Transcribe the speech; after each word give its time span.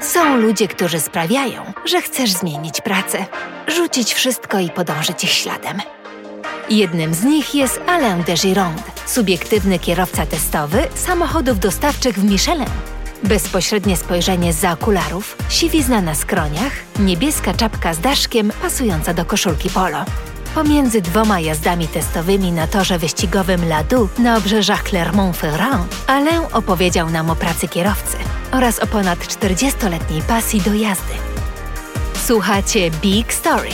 Są 0.00 0.36
ludzie, 0.36 0.68
którzy 0.68 1.00
sprawiają, 1.00 1.72
że 1.84 2.02
chcesz 2.02 2.32
zmienić 2.32 2.80
pracę, 2.80 3.26
rzucić 3.66 4.14
wszystko 4.14 4.58
i 4.58 4.70
podążyć 4.70 5.24
ich 5.24 5.30
śladem. 5.30 5.78
Jednym 6.70 7.14
z 7.14 7.24
nich 7.24 7.54
jest 7.54 7.80
Alain 7.86 8.22
de 8.22 8.34
Gironde, 8.34 8.82
subiektywny 9.06 9.78
kierowca 9.78 10.26
testowy 10.26 10.88
samochodów 10.94 11.58
dostawczych 11.58 12.18
w 12.18 12.24
Michelin. 12.24 12.70
Bezpośrednie 13.22 13.96
spojrzenie 13.96 14.52
za 14.52 14.72
okularów, 14.72 15.36
siwizna 15.48 16.00
na 16.00 16.14
skroniach, 16.14 16.72
niebieska 16.98 17.54
czapka 17.54 17.94
z 17.94 17.98
daszkiem 17.98 18.52
pasująca 18.62 19.14
do 19.14 19.24
koszulki 19.24 19.70
polo. 19.70 20.04
Pomiędzy 20.54 21.00
dwoma 21.00 21.40
jazdami 21.40 21.88
testowymi 21.88 22.52
na 22.52 22.66
torze 22.66 22.98
wyścigowym 22.98 23.68
Ladu 23.68 24.08
na 24.18 24.36
obrzeżach 24.36 24.84
Clermont-Ferrand, 24.84 25.84
Alain 26.06 26.42
opowiedział 26.52 27.10
nam 27.10 27.30
o 27.30 27.36
pracy 27.36 27.68
kierowcy 27.68 28.27
oraz 28.52 28.78
o 28.78 28.86
ponad 28.86 29.18
40-letniej 29.18 30.22
pasji 30.22 30.60
do 30.60 30.74
jazdy. 30.74 31.14
Słuchacie 32.26 32.90
Big 32.90 33.32
Story. 33.32 33.70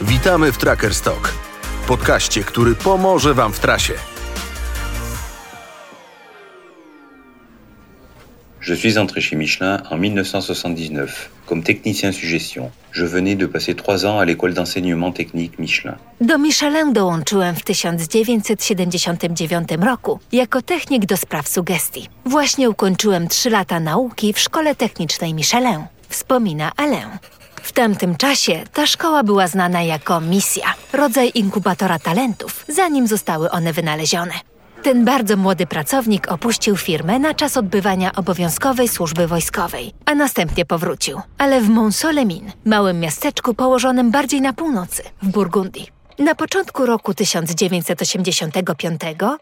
Witamy 0.00 0.52
w 0.52 0.58
Tracker 0.58 0.94
Stock, 0.94 1.34
podcaście, 1.86 2.44
który 2.44 2.74
pomoże 2.74 3.34
Wam 3.34 3.52
w 3.52 3.60
trasie. 3.60 3.94
Je 8.60 8.74
suis 8.74 8.98
entré 8.98 9.22
chez 9.22 9.36
Michelin 9.36 9.82
en 9.90 9.96
1979 9.96 11.30
comme 11.46 11.62
technicien 11.62 12.12
suggestion. 12.12 12.70
Je 12.92 13.06
venais 13.06 13.34
de 13.34 13.46
passer 13.46 13.74
trois 13.74 14.04
ans 14.04 14.18
à 14.18 14.24
l'école 14.24 14.54
d'enseignement 14.54 15.12
technique 15.12 15.58
Michelin. 15.58 15.96
Do 16.20 16.38
Michelin 16.38 16.92
dołączyłem 16.92 17.54
w 17.54 17.64
1979 17.64 19.68
roku 19.80 20.18
jako 20.32 20.62
technik 20.62 21.06
do 21.06 21.16
spraw 21.16 21.48
sugestii. 21.48 22.08
Właśnie 22.24 22.70
ukończyłem 22.70 23.28
trzy 23.28 23.50
lata 23.50 23.80
nauki 23.80 24.32
w 24.32 24.38
szkole 24.38 24.74
technicznej 24.74 25.34
Michelin, 25.34 25.84
wspomina 26.08 26.72
Alain. 26.76 27.08
W 27.62 27.72
tamtym 27.72 28.16
czasie 28.16 28.60
ta 28.72 28.86
szkoła 28.86 29.22
była 29.22 29.48
znana 29.48 29.82
jako 29.82 30.20
misja, 30.20 30.74
rodzaj 30.92 31.30
inkubatora 31.34 31.98
talentów, 31.98 32.64
zanim 32.68 33.06
zostały 33.06 33.50
one 33.50 33.72
wynalezione. 33.72 34.32
Ten 34.82 35.04
bardzo 35.04 35.36
młody 35.36 35.66
pracownik 35.66 36.32
opuścił 36.32 36.76
firmę 36.76 37.18
na 37.18 37.34
czas 37.34 37.56
odbywania 37.56 38.12
obowiązkowej 38.12 38.88
służby 38.88 39.26
wojskowej, 39.26 39.92
a 40.04 40.14
następnie 40.14 40.64
powrócił, 40.64 41.20
ale 41.38 41.60
w 41.60 41.68
Mont-Solemin, 41.68 42.52
małym 42.64 43.00
miasteczku 43.00 43.54
położonym 43.54 44.10
bardziej 44.10 44.40
na 44.40 44.52
północy, 44.52 45.02
w 45.22 45.28
Burgundii. 45.28 45.86
Na 46.18 46.34
początku 46.34 46.86
roku 46.86 47.14
1985, 47.14 49.00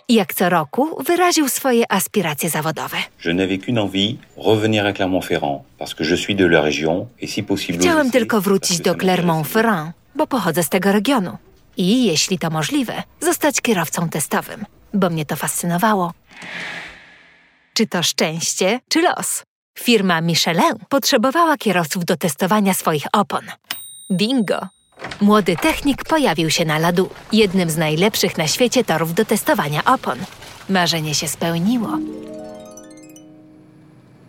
jak 0.08 0.34
co 0.34 0.48
roku, 0.48 1.02
wyraził 1.02 1.48
swoje 1.48 1.92
aspiracje 1.92 2.50
zawodowe. 2.50 2.96
Je 3.24 3.32
n'avais 3.32 3.58
qu'une 3.58 3.78
envie, 3.78 4.16
revenir 4.36 4.86
à 4.86 4.92
Clermont-Ferrand, 4.92 5.62
parce 5.78 5.94
que 5.94 6.04
je 6.04 6.16
suis 6.16 6.36
de 6.36 6.46
la 6.46 6.62
région 6.62 7.06
et 7.22 7.30
si 7.30 7.42
possible... 7.42 7.78
Chciałem 7.78 8.10
tylko 8.10 8.40
wrócić 8.40 8.80
do. 8.80 8.94
Clermont-Ferrand, 8.94 9.92
bo 10.16 10.26
pochodzę 10.26 10.62
z 10.62 10.68
tego 10.68 10.92
regionu. 10.92 11.38
I, 11.78 12.04
jeśli 12.04 12.38
to 12.38 12.50
możliwe, 12.50 13.02
zostać 13.20 13.60
kierowcą 13.60 14.08
testowym, 14.08 14.64
bo 14.94 15.10
mnie 15.10 15.26
to 15.26 15.36
fascynowało. 15.36 16.12
Czy 17.74 17.86
to 17.86 18.02
szczęście, 18.02 18.80
czy 18.88 19.02
los? 19.02 19.42
Firma 19.78 20.20
Michelin 20.20 20.74
potrzebowała 20.88 21.56
kierowców 21.56 22.04
do 22.04 22.16
testowania 22.16 22.74
swoich 22.74 23.06
opon. 23.12 23.44
Bingo! 24.12 24.68
Młody 25.20 25.56
technik 25.56 26.04
pojawił 26.04 26.50
się 26.50 26.64
na 26.64 26.78
ladu, 26.78 27.10
jednym 27.32 27.70
z 27.70 27.76
najlepszych 27.76 28.38
na 28.38 28.46
świecie 28.46 28.84
torów 28.84 29.14
do 29.14 29.24
testowania 29.24 29.84
opon. 29.84 30.18
Marzenie 30.68 31.14
się 31.14 31.28
spełniło. 31.28 31.98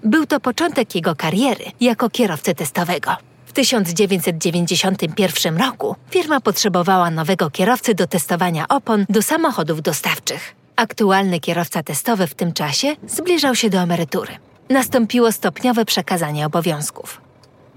Był 0.03 0.25
to 0.25 0.39
początek 0.39 0.95
jego 0.95 1.16
kariery 1.16 1.66
jako 1.81 2.09
kierowcy 2.09 2.56
testowego. 2.56 3.28
W 3.59 3.61
1991 3.61 5.57
roku 5.57 5.95
firma 6.09 6.39
potrzebowała 6.39 7.11
nowego 7.11 7.50
kierowcy 7.50 7.95
do 7.95 8.07
testowania 8.07 8.67
opon 8.67 9.06
do 9.09 9.22
samochodów 9.22 9.81
dostawczych. 9.81 10.56
Aktualny 10.75 11.39
kierowca 11.39 11.84
testowy 11.84 12.28
w 12.28 12.35
tym 12.35 12.53
czasie 12.53 12.95
zbliżał 13.07 13.56
się 13.56 13.69
do 13.69 13.78
emerytury. 13.78 14.31
Nastąpiło 14.69 15.31
stopniowe 15.31 15.85
przekazanie 15.85 16.45
obowiązków. 16.45 17.22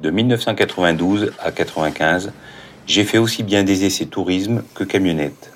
De 0.03 0.11
1992 0.13 1.49
à 1.49 1.53
95, 1.53 2.33
j'ai 2.87 3.05
fait 3.05 3.23
aussi 3.23 3.45
bien 3.45 3.65
des 3.65 3.85
essais 3.85 4.09
tourisme 4.11 4.63
que 4.75 4.85
camionnette. 4.85 5.53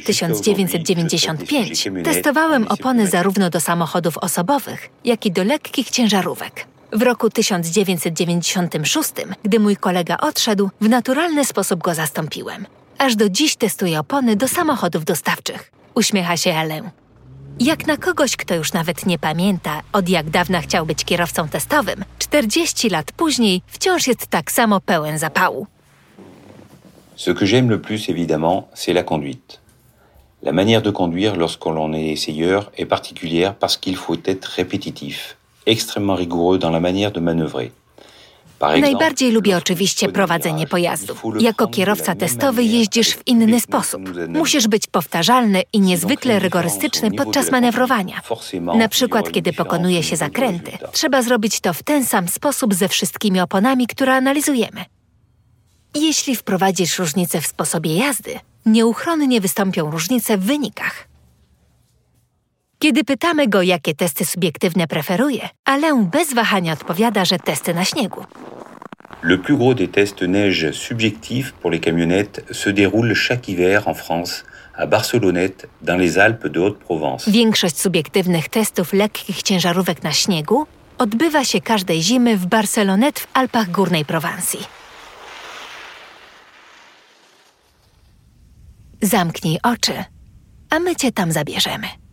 1992-1995 0.03 2.03
testowałem 2.05 2.69
opony 2.69 3.07
zarówno 3.07 3.51
do 3.51 3.61
samochodów 3.61 4.19
osobowych, 4.19 4.91
jak 5.05 5.27
i 5.27 5.33
do 5.33 5.45
lekkich 5.45 5.91
ciężarówek. 5.91 6.67
W 6.93 7.03
roku 7.03 7.31
1996, 7.31 9.13
gdy 9.45 9.61
mój 9.61 9.77
kolega 9.77 10.17
odszedł, 10.17 10.71
w 10.81 10.89
naturalny 10.89 11.45
sposób 11.45 11.83
go 11.83 11.95
zastąpiłem. 11.95 12.67
Aż 12.99 13.17
do 13.17 13.29
dziś 13.29 13.57
testuję 13.57 14.01
opony 14.01 14.37
do 14.37 14.49
samochodów 14.49 15.05
dostawczych. 15.05 15.71
Uśmiecha 15.95 16.37
się 16.37 16.55
Alain. 16.55 16.91
Jak 17.61 17.87
na 17.87 17.97
kogoś, 17.97 18.37
kto 18.37 18.55
już 18.55 18.73
nawet 18.73 19.07
nie 19.07 19.19
pamięta, 19.19 19.83
od 19.93 20.09
jak 20.09 20.31
dawna 20.31 20.61
chciał 20.61 20.87
być 20.87 21.05
kierowcą 21.05 21.49
testowym, 21.49 22.05
40 22.19 22.91
lat 22.91 23.13
później 23.13 23.63
wciąż 23.67 24.07
jest 24.07 24.27
tak 24.27 24.53
samo 24.53 24.81
pełen 24.81 25.19
zapału. 25.19 25.67
Ce 27.17 27.35
que 27.35 27.47
j'aime 27.47 27.71
le 27.71 27.79
plus, 27.81 28.09
évidemment, 28.09 28.63
c'est 28.75 28.95
la 28.95 29.03
conduite. 29.03 29.61
La 30.43 30.53
manière 30.53 30.83
de 30.83 30.91
conduire 30.91 31.37
lorsque 31.37 31.67
l'on 31.67 31.93
est 31.93 32.13
essayeur 32.13 32.73
est 32.77 32.89
particulière 32.89 33.55
parce 33.55 33.77
qu'il 33.77 33.97
faut 33.97 34.19
être 34.25 34.47
répétitif, 34.57 35.37
extrêmement 35.67 36.17
rigoureux 36.17 36.59
dans 36.59 36.71
la 36.71 36.81
manière 36.81 37.13
de 37.13 37.21
manœuvrer. 37.21 37.73
Najbardziej 38.81 39.33
lubię 39.33 39.57
oczywiście 39.57 40.09
prowadzenie 40.09 40.67
pojazdu. 40.67 41.17
Jako 41.41 41.69
kierowca 41.69 42.15
testowy 42.15 42.65
jeździsz 42.65 43.15
w 43.15 43.27
inny 43.27 43.61
sposób. 43.61 44.03
Musisz 44.29 44.69
być 44.69 44.87
powtarzalny 44.87 45.63
i 45.73 45.81
niezwykle 45.81 46.39
rygorystyczny 46.39 47.11
podczas 47.11 47.51
manewrowania. 47.51 48.21
Na 48.77 48.89
przykład, 48.89 49.33
kiedy 49.33 49.53
pokonuje 49.53 50.03
się 50.03 50.17
zakręty, 50.17 50.73
trzeba 50.93 51.23
zrobić 51.23 51.61
to 51.61 51.73
w 51.73 51.83
ten 51.83 52.05
sam 52.05 52.29
sposób 52.29 52.75
ze 52.75 52.89
wszystkimi 52.89 53.41
oponami, 53.41 53.87
które 53.87 54.15
analizujemy. 54.15 54.85
Jeśli 55.95 56.37
wprowadzisz 56.37 56.99
różnice 56.99 57.41
w 57.41 57.47
sposobie 57.47 57.97
jazdy, 57.97 58.41
nieuchronnie 58.67 59.41
wystąpią 59.41 59.91
różnice 59.91 60.39
w 60.39 60.45
wynikach. 60.45 61.09
Kiedy 62.85 63.05
pytamy 63.05 63.49
go, 63.49 63.63
jakie 63.63 63.95
testy 63.95 64.25
subiektywne 64.25 64.87
preferuje, 64.87 65.49
Alain 65.65 66.07
bez 66.07 66.35
wahania 66.35 66.73
odpowiada, 66.73 67.25
że 67.25 67.39
testy 67.39 67.75
na 67.75 67.85
śniegu. 67.85 68.25
Le 69.23 69.39
plus 69.39 69.59
gros 69.59 69.77
des 69.77 69.91
tests 69.91 70.23
neige 70.23 70.73
subjectifs 70.73 71.53
pour 71.53 71.71
les 71.71 71.81
camionnettes 71.81 72.45
se 72.53 72.71
déroule 72.71 73.15
chaque 73.15 73.49
hiver 73.49 73.89
en 73.89 73.95
France, 73.95 74.45
à 74.75 74.87
Barcelonnette, 74.87 75.69
dans 75.83 76.01
les 76.01 76.19
Alpes 76.19 76.47
de 76.47 76.61
Haute-Provence. 76.61 77.31
Większość 77.31 77.81
subiektywnych 77.81 78.49
testów 78.49 78.93
lekkich 78.93 79.43
ciężarówek 79.43 80.03
na 80.03 80.13
śniegu 80.13 80.67
odbywa 80.99 81.45
się 81.45 81.61
każdej 81.61 82.03
zimy 82.03 82.37
w 82.37 82.47
Barcelonet 82.47 83.21
w 83.21 83.27
Alpach 83.33 83.71
Górnej 83.71 84.05
Prowansji. 84.05 84.61
Zamknij 89.03 89.59
oczy, 89.63 90.05
a 90.71 90.79
my 90.79 90.97
cię 90.97 91.13
tam 91.13 91.33
zabierzemy. 91.33 92.04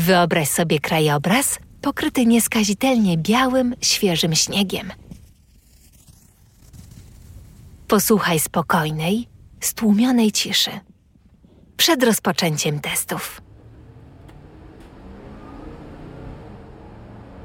Wyobraź 0.00 0.48
sobie 0.48 0.80
krajobraz 0.80 1.58
pokryty 1.82 2.26
nieskazitelnie 2.26 3.18
białym, 3.18 3.74
świeżym 3.80 4.34
śniegiem. 4.34 4.92
Posłuchaj 7.88 8.40
spokojnej, 8.40 9.28
stłumionej 9.60 10.32
ciszy 10.32 10.70
przed 11.76 12.02
rozpoczęciem 12.02 12.80
testów. 12.80 13.42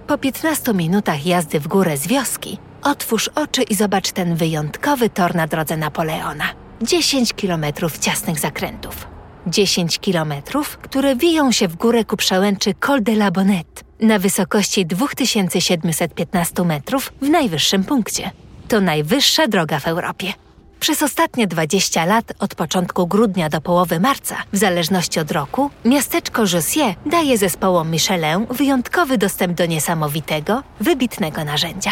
Po 0.07 0.17
15 0.17 0.73
minutach 0.73 1.25
jazdy 1.25 1.59
w 1.59 1.67
górę 1.67 1.97
z 1.97 2.07
wioski, 2.07 2.57
otwórz 2.83 3.27
oczy 3.27 3.63
i 3.63 3.75
zobacz 3.75 4.11
ten 4.11 4.35
wyjątkowy 4.35 5.09
tor 5.09 5.35
na 5.35 5.47
drodze 5.47 5.77
Napoleona. 5.77 6.45
10 6.81 7.33
kilometrów 7.33 7.97
ciasnych 7.97 8.39
zakrętów. 8.39 9.14
10 9.47 9.99
kilometrów, 9.99 10.77
które 10.77 11.15
wiją 11.15 11.51
się 11.51 11.67
w 11.67 11.75
górę 11.75 12.05
ku 12.05 12.17
przełęczy 12.17 12.73
Col 12.73 13.03
de 13.03 13.11
la 13.11 13.31
Bonnette 13.31 13.83
na 13.99 14.19
wysokości 14.19 14.85
2715 14.85 16.63
metrów 16.63 17.13
w 17.21 17.29
najwyższym 17.29 17.83
punkcie. 17.83 18.31
To 18.67 18.81
najwyższa 18.81 19.47
droga 19.47 19.79
w 19.79 19.87
Europie. 19.87 20.33
Przez 20.79 21.03
ostatnie 21.03 21.47
20 21.47 22.05
lat, 22.05 22.33
od 22.39 22.55
początku 22.55 23.07
grudnia 23.07 23.49
do 23.49 23.61
połowy 23.61 23.99
marca, 23.99 24.35
w 24.53 24.57
zależności 24.57 25.19
od 25.19 25.31
roku, 25.31 25.69
miasteczko 25.85 26.41
Jossier 26.53 26.95
daje 27.05 27.37
zespołom 27.37 27.91
Michelin 27.91 28.45
wyjątkowy 28.49 29.17
dostęp 29.17 29.57
do 29.57 29.65
niesamowitego, 29.65 30.63
wybitnego 30.79 31.43
narzędzia. 31.43 31.91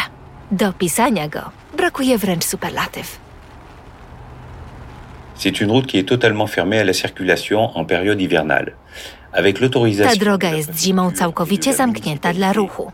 Do 0.50 0.68
opisania 0.68 1.28
go 1.28 1.50
brakuje 1.76 2.18
wręcz 2.18 2.44
superlatyw. 2.44 3.23
C'est 5.36 5.60
une 5.60 5.70
route 5.70 5.86
qui 5.86 5.98
est 5.98 6.08
totalement 6.08 6.46
fermée 6.46 6.78
à 6.78 6.84
la 6.84 6.92
circulation 6.92 7.76
en 7.76 7.84
période 7.84 8.20
hivernale. 8.20 8.74
Avec 9.32 9.60
l'autorisation 9.60 10.18
Ta 10.18 10.24
droga 10.24 10.50
jest 10.50 10.80
zimą 10.80 11.10
całkowicie 11.12 11.74
zamknięta 11.74 12.32
dla 12.32 12.52
ruchu. 12.52 12.92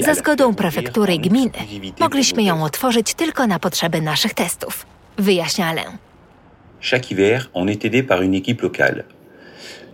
Za 0.00 0.14
zgodą 0.14 0.54
prefektury 0.54 1.18
gminy 1.18 1.58
mogliśmy 2.00 2.42
ją 2.42 2.64
otworzyć 2.64 3.14
tylko 3.14 3.46
na 3.46 3.58
potrzeby 3.58 4.00
naszych 4.00 4.34
testów. 4.34 4.86
Wyjaśnia 5.18 5.66
Alain. 5.66 5.98
Chaque 6.90 7.06
hiver, 7.06 7.50
on 7.52 7.68
est 7.68 7.84
aidé 7.84 8.02
par 8.02 8.22
une 8.22 8.34
équipe 8.34 8.62
locale. 8.62 9.04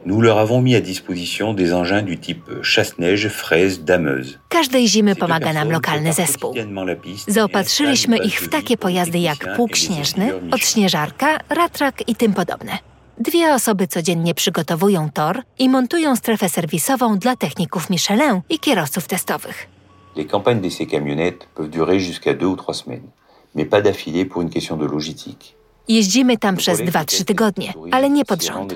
Nous 0.07 0.21
leur 0.21 0.39
avons 0.39 0.61
mis 0.63 0.77
à 0.77 0.81
disposition 0.81 1.53
des 1.53 1.73
engins 1.73 2.03
du 2.03 2.17
type 2.17 2.45
chasse-neige, 2.63 3.29
fraise, 3.29 3.85
dameuse. 3.85 4.39
Każdej 4.49 4.89
zimy 4.89 5.17
pomaga 5.17 5.53
nam 5.53 5.71
lokalny 5.73 6.13
zespół. 6.13 6.55
Zaopatrzyliśmy 7.29 8.19
ich 8.19 8.41
w 8.41 8.49
takie 8.49 8.77
pojazdy 8.77 9.19
jak 9.19 9.57
pług 9.57 9.77
śnieżny, 9.77 10.33
odśnieżarka, 10.51 11.39
ratrak 11.49 12.09
i 12.09 12.15
tym 12.15 12.33
podobne. 12.33 12.79
Dwie 13.19 13.55
osoby 13.55 13.87
codziennie 13.87 14.35
przygotowują 14.35 15.11
tor 15.11 15.43
i 15.59 15.69
montują 15.69 16.17
strefę 16.17 16.49
serwisową 16.49 17.19
dla 17.19 17.37
techników 17.37 17.91
Michelin 17.91 18.41
i 18.51 18.59
kierowców 18.59 19.07
testowych. 19.07 19.67
Les 20.17 20.27
campagnes 20.27 20.61
d'essai 20.61 20.87
camionnettes 20.87 21.47
peuvent 21.55 21.71
durer 21.71 21.99
jusqu'à 22.01 22.35
deux 22.35 22.47
ou 22.47 22.57
trois 22.57 22.75
semaines, 22.75 23.09
mais 23.55 23.69
pas 23.69 23.83
d'affilée 23.83 24.25
pour 24.25 24.43
une 24.43 24.51
question 24.51 24.77
de 24.77 24.87
logistique. 24.87 25.57
Jeździmy 25.89 26.39
tam 26.39 26.57
przez 26.57 26.79
collègues 26.79 26.95
2-3 26.95 27.17
qui 27.17 27.25
tygodnie, 27.25 27.73
ale 27.91 28.11
nie 28.11 28.25
pod 28.25 28.43
rząd. 28.43 28.75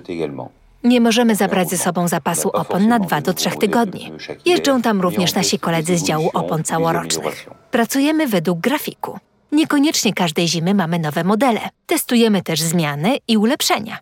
Nie 0.84 1.00
możemy 1.00 1.36
zabrać 1.36 1.70
ze 1.70 1.78
sobą 1.78 2.08
zapasu 2.08 2.50
opon 2.50 2.88
na 2.88 3.00
2-3 3.00 3.58
tygodnie. 3.58 4.10
Jeżdżą 4.44 4.82
tam 4.82 5.00
również 5.00 5.34
nasi 5.34 5.58
koledzy 5.58 5.98
z 5.98 6.02
działu 6.02 6.30
opon 6.34 6.64
całorocznych. 6.64 7.46
Pracujemy 7.70 8.26
według 8.26 8.60
grafiku. 8.60 9.18
Niekoniecznie 9.52 10.12
każdej 10.12 10.48
zimy 10.48 10.74
mamy 10.74 10.98
nowe 10.98 11.24
modele. 11.24 11.60
Testujemy 11.86 12.42
też 12.42 12.60
zmiany 12.60 13.16
i 13.28 13.36
ulepszenia. 13.36 13.98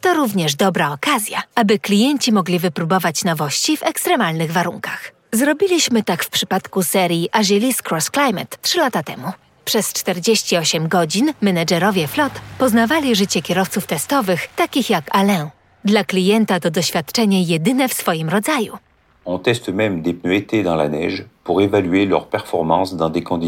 To 0.00 0.14
również 0.14 0.54
dobra 0.54 0.92
okazja, 0.92 1.42
aby 1.54 1.78
klienci 1.78 2.32
mogli 2.32 2.58
wypróbować 2.58 3.24
nowości 3.24 3.76
w 3.76 3.82
ekstremalnych 3.82 4.52
warunkach. 4.52 5.12
Zrobiliśmy 5.32 6.02
tak 6.02 6.24
w 6.24 6.30
przypadku 6.30 6.82
serii 6.82 7.28
Agilis 7.32 7.82
Cross 7.90 8.10
Climate 8.10 8.56
3 8.62 8.78
lata 8.78 9.02
temu. 9.02 9.32
Przez 9.64 9.92
48 9.92 10.88
godzin 10.88 11.32
menedżerowie 11.40 12.08
flot 12.08 12.32
poznawali 12.58 13.16
życie 13.16 13.42
kierowców 13.42 13.86
testowych, 13.86 14.48
takich 14.56 14.90
jak 14.90 15.04
Alain. 15.16 15.50
Dla 15.84 16.04
klienta 16.04 16.60
to 16.60 16.70
doświadczenie 16.70 17.42
jedyne 17.42 17.88
w 17.88 17.92
swoim 17.92 18.28
rodzaju. 18.28 18.78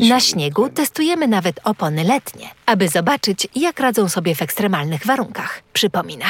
Na 0.08 0.20
śniegu 0.20 0.69
testujemy 0.69 1.29
nawet 1.29 1.61
opony 1.64 2.05
letnie, 2.05 2.49
aby 2.67 2.88
zobaczyć, 2.88 3.49
jak 3.56 3.81
radzą 3.81 4.08
sobie 4.08 4.34
w 4.34 4.43
ekstremalnych 4.43 5.06
warunkach, 5.06 5.62
przypomina. 5.73 6.26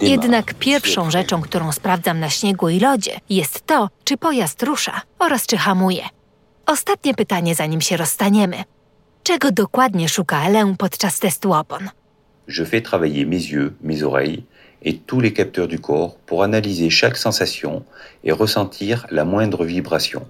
Jednak 0.00 0.54
pierwszą 0.54 1.10
rzeczą, 1.10 1.42
którą 1.42 1.72
sprawdzam 1.72 2.20
na 2.20 2.30
śniegu 2.30 2.68
i 2.68 2.80
lodzie, 2.80 3.20
jest 3.30 3.66
to, 3.66 3.88
czy 4.04 4.16
pojazd 4.16 4.62
rusza 4.62 5.00
oraz 5.18 5.46
czy 5.46 5.56
hamuje. 5.56 6.04
Ostatnie 6.66 7.14
pytanie, 7.14 7.54
zanim 7.54 7.80
się 7.80 7.96
rozstaniemy. 7.96 8.64
Czego 9.22 9.52
dokładnie 9.52 10.08
szuka 10.08 10.36
Alain 10.38 10.76
podczas 10.76 11.18
testu 11.18 11.52
opon? 11.52 11.88
Je 12.48 12.66
fais 12.66 12.82
travailler 12.82 13.26
mes 13.26 13.50
yeux, 13.52 13.72
mes 13.82 14.02
oreilles 14.02 14.42
et 14.84 14.98
tous 15.06 15.22
les 15.22 15.32
capteurs 15.32 15.68
du 15.68 15.78
corps 15.78 16.16
pour 16.26 16.42
analyser 16.42 16.90
chaque 16.90 17.18
sensation 17.18 17.82
et 18.24 18.32
ressentir 18.32 19.06
la 19.10 19.24
moindre 19.24 19.64
vibration. 19.64 20.22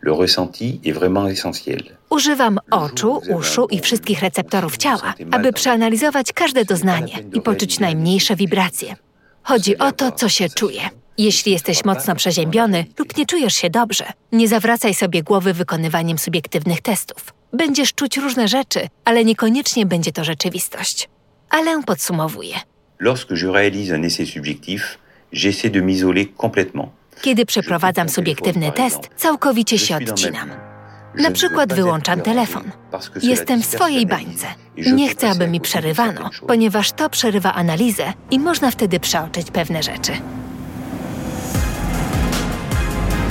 Le 0.00 0.12
ressenti 0.12 0.80
est 0.84 0.94
vraiment 0.94 1.28
essentiel. 1.30 1.82
Używam 2.10 2.58
oczu, 2.70 3.20
uszu 3.30 3.66
i 3.70 3.80
wszystkich 3.80 4.20
receptorów 4.20 4.76
ciała, 4.76 5.14
aby 5.30 5.52
przeanalizować 5.52 6.32
każde 6.32 6.64
doznanie 6.64 7.14
i 7.32 7.40
poczuć 7.40 7.80
najmniejsze 7.80 8.36
wibracje. 8.36 8.96
Chodzi 9.42 9.78
o 9.78 9.92
to, 9.92 10.12
co 10.12 10.28
się 10.28 10.48
czuje. 10.48 10.80
Jeśli 11.18 11.52
jesteś 11.52 11.84
mocno 11.84 12.14
przeziębiony 12.14 12.84
lub 12.98 13.16
nie 13.16 13.26
czujesz 13.26 13.54
się 13.54 13.70
dobrze, 13.70 14.04
nie 14.32 14.48
zawracaj 14.48 14.94
sobie 14.94 15.22
głowy 15.22 15.52
wykonywaniem 15.52 16.18
subiektywnych 16.18 16.80
testów. 16.80 17.34
Będziesz 17.54 17.94
czuć 17.94 18.16
różne 18.16 18.48
rzeczy, 18.48 18.88
ale 19.04 19.24
niekoniecznie 19.24 19.86
będzie 19.86 20.12
to 20.12 20.24
rzeczywistość. 20.24 21.08
Ale 21.50 21.82
podsumowuje. 21.82 22.54
Lorsque 23.00 23.36
je 23.36 23.50
réalise 23.50 23.94
un 23.94 24.04
essai 24.04 24.26
subjectif, 24.26 24.98
j'essaie 25.32 25.70
de 25.70 25.80
m'isoler 25.80 26.26
complètement. 26.36 26.88
Kiedy 27.22 27.46
przeprowadzam 27.46 28.08
subiektywny 28.08 28.72
test, 28.72 28.98
całkowicie 29.16 29.78
się 29.78 29.96
odcinam. 29.96 30.50
Na 31.14 31.30
przykład 31.30 31.72
wyłączam 31.72 32.20
telefon. 32.20 32.70
Jestem 33.22 33.62
w 33.62 33.66
swojej 33.66 34.06
bańce 34.06 34.46
nie 34.76 35.08
chcę, 35.08 35.30
aby 35.30 35.48
mi 35.48 35.60
przerywano, 35.60 36.30
ponieważ 36.46 36.92
to 36.92 37.10
przerywa 37.10 37.52
analizę 37.52 38.12
i 38.30 38.38
można 38.38 38.70
wtedy 38.70 39.00
przeoczyć 39.00 39.50
pewne 39.50 39.82
rzeczy. 39.82 40.12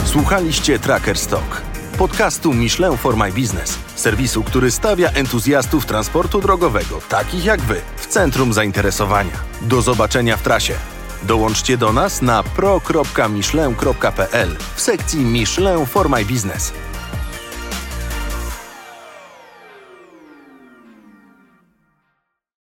Słuchaliście 0.06 0.80
Tracker 0.80 1.18
Stock, 1.18 1.62
podcastu 1.98 2.54
Michelin 2.54 2.98
for 2.98 3.18
My 3.18 3.32
Business, 3.32 3.80
serwisu, 3.96 4.44
który 4.44 4.72
stawia 4.72 5.10
entuzjastów 5.10 5.86
transportu 5.86 6.42
drogowego, 6.42 7.02
takich 7.10 7.46
jak 7.46 7.62
wy, 7.62 7.82
w 7.96 8.08
centrum 8.08 8.54
zainteresowania. 8.54 9.32
Do 9.62 9.82
zobaczenia 9.82 10.38
w 10.38 10.42
trasie. 10.42 10.74
Dołączcie 11.24 11.78
do 11.78 11.94
nas 11.94 12.22
na 12.22 12.44
pro.michelin.pl 12.44 14.56
w 14.76 14.82
sekcji 14.82 15.20
Michelin 15.20 15.86
for 15.86 16.10
My 16.10 16.26
Business. 16.26 16.74